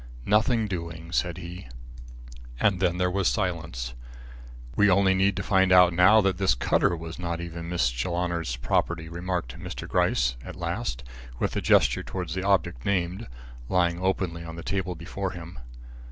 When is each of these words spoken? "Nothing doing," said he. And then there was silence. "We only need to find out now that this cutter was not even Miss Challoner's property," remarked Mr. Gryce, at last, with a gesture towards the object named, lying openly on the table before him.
"Nothing 0.25 0.67
doing," 0.67 1.11
said 1.11 1.37
he. 1.37 1.67
And 2.59 2.79
then 2.79 2.97
there 2.97 3.11
was 3.11 3.27
silence. 3.27 3.93
"We 4.75 4.89
only 4.89 5.13
need 5.13 5.35
to 5.35 5.43
find 5.43 5.71
out 5.71 5.93
now 5.93 6.21
that 6.21 6.39
this 6.39 6.55
cutter 6.55 6.97
was 6.97 7.19
not 7.19 7.39
even 7.39 7.69
Miss 7.69 7.91
Challoner's 7.91 8.55
property," 8.55 9.07
remarked 9.09 9.59
Mr. 9.59 9.87
Gryce, 9.87 10.37
at 10.43 10.55
last, 10.55 11.03
with 11.37 11.55
a 11.55 11.61
gesture 11.61 12.01
towards 12.01 12.33
the 12.33 12.41
object 12.41 12.83
named, 12.83 13.27
lying 13.69 13.99
openly 14.01 14.43
on 14.43 14.55
the 14.55 14.63
table 14.63 14.95
before 14.95 15.33
him. 15.33 15.59